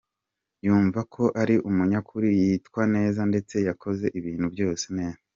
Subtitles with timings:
[0.65, 5.19] "Yumva ko ari umunyakuri, yitwara neza ndetse yakoze ibintu byose neza.